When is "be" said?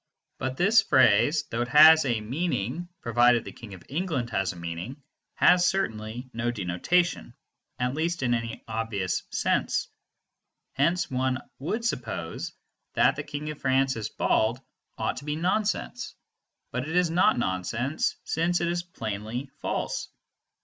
15.25-15.35